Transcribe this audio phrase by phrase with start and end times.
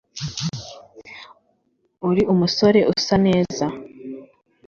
[2.09, 3.65] Uri umusore usa neza